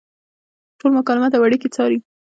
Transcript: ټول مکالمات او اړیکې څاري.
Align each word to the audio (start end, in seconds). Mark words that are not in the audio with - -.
ټول 0.79 0.91
مکالمات 0.97 1.31
او 1.35 1.43
اړیکې 1.47 1.67
څاري. 1.75 1.97